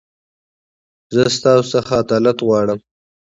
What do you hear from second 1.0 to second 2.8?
زه تاسو خڅه عدالت غواړم.